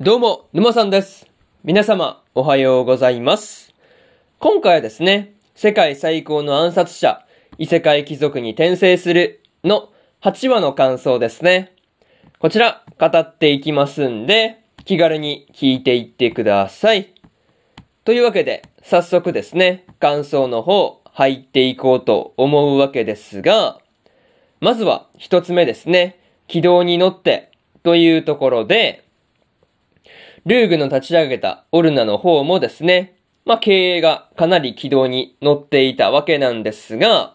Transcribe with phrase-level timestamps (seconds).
[0.00, 1.26] どうも、沼さんです。
[1.64, 3.74] 皆様、おはようございます。
[4.38, 7.26] 今回はですね、世界最高の暗殺者、
[7.58, 9.88] 異世界貴族に転生するの
[10.20, 11.74] 8話の感想ですね。
[12.38, 17.12] こちら、語っていきますんで、気軽に聞いていってください。
[18.04, 23.80] というわけで、早速ですね、感想の方、入っていこうと思うわけですが、
[24.60, 27.50] まずは一つ目ですね、軌道に乗って
[27.82, 29.07] というところで、
[30.48, 37.34] ルーグの立ち上げたオルナの方もですね、まあ経営がかなり軌道に乗っていたわけなんですが、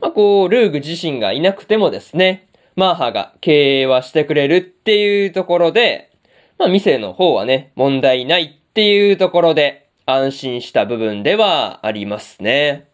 [0.00, 6.10] まあこう、ルーグ自身がいなくてもですね、マーハが経営はしてくれるっていうところで、
[6.58, 12.88] まあ店の方はね、問題ないっていうところで安心した部分ではありますね。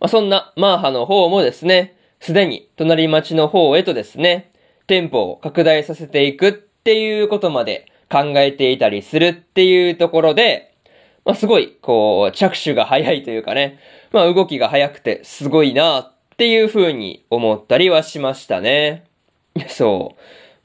[0.00, 4.52] まあそんなマーハの方もですね、すでに隣町の方へとですね、
[4.86, 6.52] 店舗を拡大させていくっ
[6.84, 10.74] っていうことまで考えていたりするっていうところで、
[11.24, 13.78] まあ、すごい、こう、着手が早いというかね、
[14.12, 19.04] まあ、動きが早くてすごいなっていう風に思ったりはしましたね。
[19.66, 20.14] そ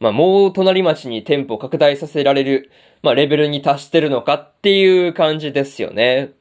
[0.02, 0.04] う。
[0.04, 2.70] まあ、もう隣町に店舗拡大させられる、
[3.02, 6.32] まあ、レベルに達してるのかっていう感じですよね。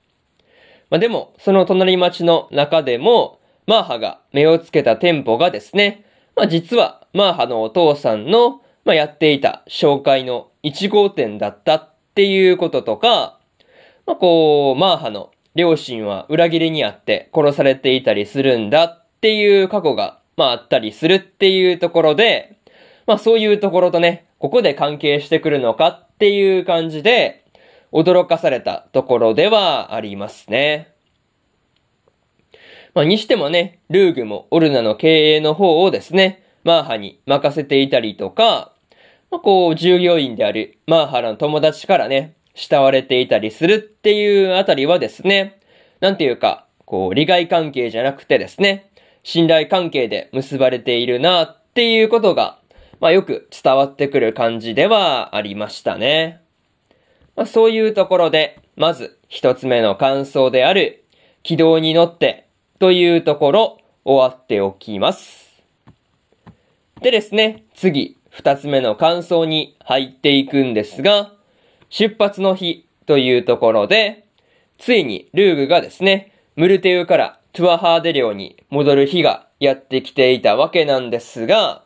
[0.91, 6.05] まあ、でも、その隣町の中でも、マーハが目をつけた店舗がですね、
[6.35, 13.39] まあ、実は、マーハのお父さんの、まあ、やっていた紹介の1号店だったっていうこととか、
[14.07, 22.57] まあ、こう、マーハの両親は裏切りにあって殺されていたりするんだっていう過去が、まあ、あったりするっていうところで、
[23.07, 27.45] まあ、そういうところとね、ここで関係してくるのかっていう感じで、
[27.93, 30.95] 驚かされたところではありますね。
[32.95, 38.73] まあ、にしてもね、ルーグもオルナの経営の方をですね、マーハに任せていたりとか、
[39.31, 45.61] まあ、こう、従業員であるマーハラの友達からね、慕われていたりするっていうあたりはですね、
[46.01, 48.91] なんていうか、こう、利害関係じゃなくてですね、
[49.23, 52.59] 信頼関係で結ばれているなっていうことが、
[53.01, 56.41] まあ、よく伝わってくる感じではありましたね。
[57.37, 61.05] まあ、そういうところで、まず一つ目の感想である、
[61.43, 62.47] 軌道に乗って
[62.79, 65.63] というところ、終わっておきます。
[67.03, 71.33] でですね、次、二つ目の感想に入っていくんですが、
[71.91, 74.27] 出発の日というところで、
[74.79, 81.85] ついにルーグがですね、ムルテウからトゥアハーデ領に戻る日がやってきていたわけなんですが、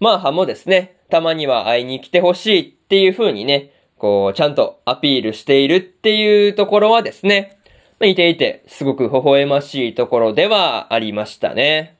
[0.00, 7.58] マーハもですね、たまには会いに来てほしいっていう風にね、こう、ちゃんとアピールしているっていうところはですね、
[8.00, 11.97] 見ていてすごく微笑ましいところではありましたね。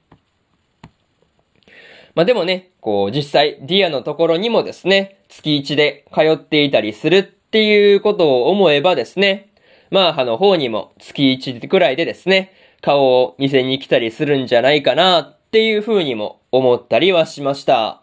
[2.19, 9.51] まあでもね、こう実際ディアのところにもですね、月1で通っていたりするっていうことを思えばですね、
[9.93, 18.03] マーハの方にも月1くらいでですね、顔を見せに来たりするんじゃないかなっていう風にも思ったりはしました。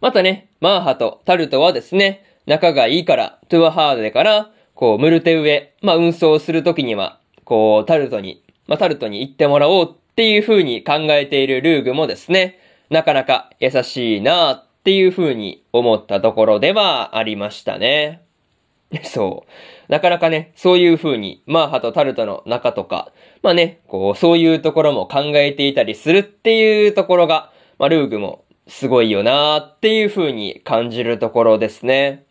[0.00, 18.22] またね、マーハとタルトはですね、仲がいいから、トゥアハーデから、こう、ムルテウへ、まあ、運送するときには、こう、タルトに、まあ、タルトに行ってもらおうっっていう風に考えているルーグもですね、なかなか優しいなっていう風に思ったところではありましたね。
[19.02, 19.92] そう。
[19.92, 23.10] なかなかね、そういう風に、マーハとタルトの仲とか、
[23.42, 32.24] まあね、こう、そういうところも考えていたりするっていうところが、まあ、ルーグもすごいよなっていう風に感じるところですね。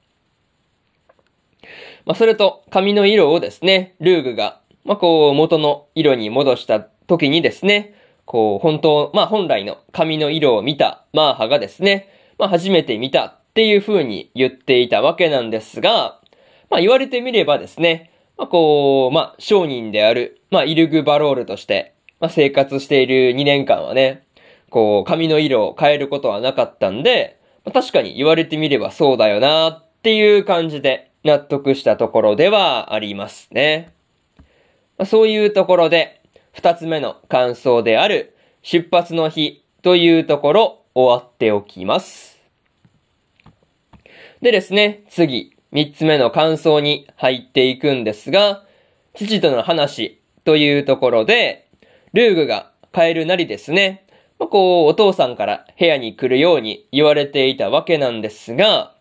[2.05, 16.19] まあ、それと、髪の色をですね、ルーグが、まあ、こう、元の色に戻した時にですね、こう、本当、まあ、本来の髪の色を見たマーハがですね、まあ、初めて見たっていう風に言っていたわけなんですが、
[16.69, 24.25] まあ、言われてみればですね、まあ、こう、まあ、商人である、まあ、イルグ・バロールとして、まあ、生活している2年間はね、
[24.69, 33.93] こう、髪の色を変えることはなかったんで、まあ、確かに言われてみればそうだよなっていう感じで納得したところではありますね。
[34.97, 36.22] まあ、そういうところで、
[36.53, 42.39] 二つ目の感想である出発の日というところ終わっておきます。
[44.41, 48.63] でですね、次、三つ目の感想に入っていくんですが、
[49.15, 51.67] 父との話というところで、
[52.13, 54.05] ルーグが帰るなりですね、
[54.37, 58.93] まあ、こう、お父さんから部屋に来るように言われていたわけなんですが、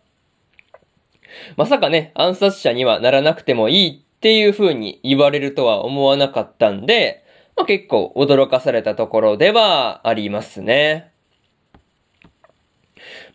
[1.57, 7.22] まさかね、暗殺者にはならなくてもいいっていう風に言われるとは思わなかったんで、
[7.55, 11.11] まあ、結構驚かされたところではありますね。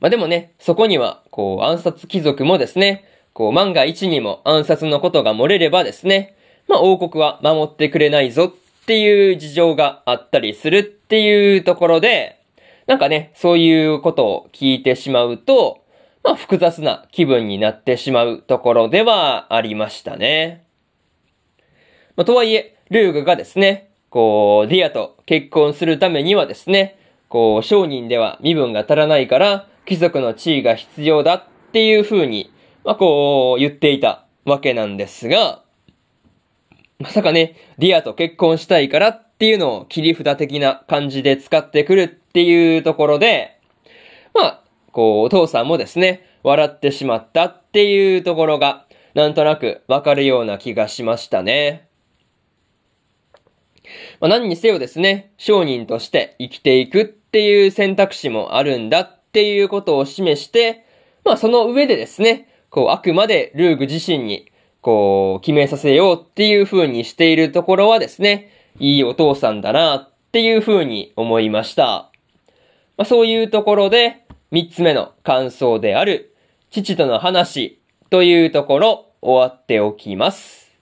[0.01, 6.37] まあでもね、そこには、こう、暗殺貴族もですね、こう、万が一にも暗殺のことが漏れればですね、
[6.69, 12.41] まあ王国は守ってくれないぞっていう事情があったりするっていうところで、
[12.87, 15.85] なんかね、そういうことを聞いてしまうと、
[16.23, 20.65] まあ複雑な気分になってしまうところではありましたね。
[22.17, 32.51] まあとはいえ、ルーグがですね、こう、ディアと結婚するためにはですね、こう、商人では身分が足らないから、貴族の地位が必要だっていう風に、
[32.85, 35.63] まあ、こう、言っていたわけなんですが、
[36.99, 43.61] まさかね、ディアと結婚したいからっていうのを切り札的な感じで使ってくるっていうところで、
[44.35, 51.89] まあ、こう、お父さんもですね、笑ってしまったっていうところが、なんとなくわかるような気がしましたね。
[54.21, 60.85] まあ、何にせよですね、商人として生きていくっていう選択肢もあるんだっていうことを示して、
[61.25, 64.51] まあその上でですね、こうあくまでルーグ自身に
[64.81, 72.11] こう決めさせようっていう風にしているところはですね、いいお父さんだなっていう風に思いました。
[72.97, 76.35] まあそういうところで、三つ目の感想である、
[76.71, 80.73] 父との話というところ終わっておきます。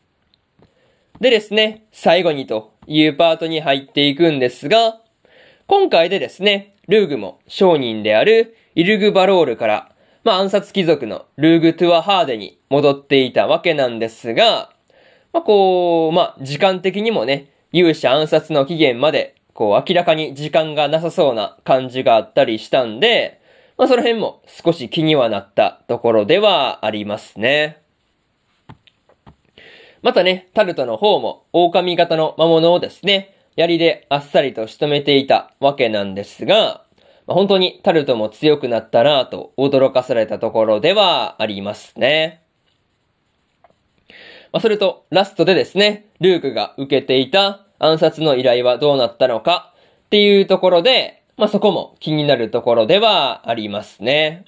[1.20, 5.00] でですね、最後にというパートに入っていくんですが、
[5.66, 9.92] 今回でですね、ルーグも商人であるイルグバロールから、
[10.22, 14.70] まあ暗殺貴族のルーグ・トゥアハーデに戻っていたわけなんですが、
[15.32, 23.40] まあこう、まあ時間的にもね、勇者暗殺の期限まで、こう明らかに時間がなさそうな感じがあったりしたんで、
[23.78, 27.85] まあその辺も少し気にはなったところではありますね。
[30.06, 36.84] またね、タルトの方も狼型の魔物をですね、槍であっさりと仕留めていたわけなんですが、
[37.26, 42.40] まあ、本当にタルトも強くなったなぁと驚かされたところではありますね。
[44.52, 49.74] まあ、それと、ラストでですね、ルークが受けていた暗殺の依頼はどうなったのか
[50.04, 54.44] っていうところで、まあ、そこも気になるところではありますね。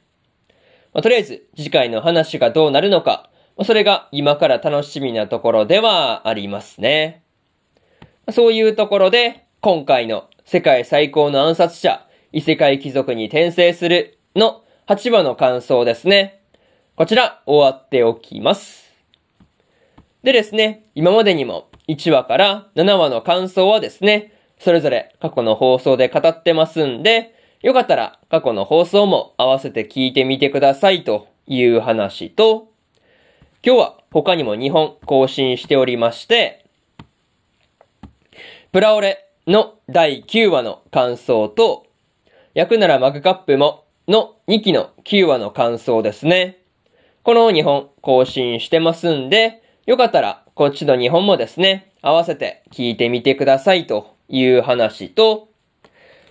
[0.94, 3.28] まあ、とりあえず、次回の話がどうなるのか、
[3.64, 7.22] それが今から楽しみなところではありますね。
[8.30, 16.40] そういうところで、今回の世界最高の暗殺者、異世界貴族に転生するの8話の感想ですね。
[16.94, 18.92] こちら終わっておきます。
[20.22, 32.67] でですね、今までにも1話から7話の感想はですね、それぞれ過去の放送で語ってますんで、よかったら過去の放送も合わせて聞いてみてくださいという話と、
[33.64, 36.64] 今日は他にも2本更新しておりまして、
[38.70, 41.86] プラオレの第9話の感想と、
[42.54, 46.58] 焼くならマグカップもの2期の9話の感想ですね。
[47.24, 55.48] この2本更新してますんで、よかったらこっちの2本もですね、合わせて聞いてみてくださいという話と、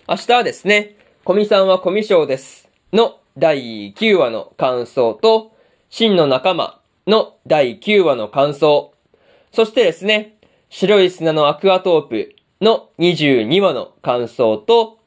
[0.07, 0.95] 明日はですね、
[1.25, 5.51] コミさんはコミショウですの第9話の感想と、
[5.89, 6.76] 真の仲間
[7.07, 8.94] の第9話の感想、
[9.54, 10.38] そしてですね、
[10.69, 15.00] 白い砂のアクアトープの22話の感想と、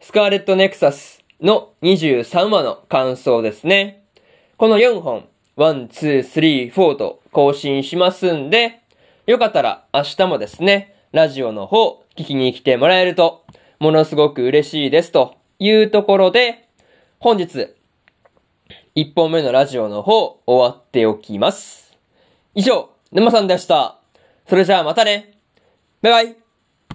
[0.00, 4.04] スカーレットネクサスの23話の感想ですね。
[4.58, 8.80] この4本、1、2、3、4と更新しますんで、
[9.26, 13.44] よかったら明日もですね、ラジオの方聞きに来てもらえると、
[13.78, 16.68] ものすごく嬉しいですというところで、
[17.18, 17.74] 本日、
[18.96, 21.94] 1本目のラジオの方終わっておきます。
[22.54, 23.98] 以上、沼さんでした。
[24.48, 25.38] それじゃあまたね。
[26.00, 26.45] バイバイ。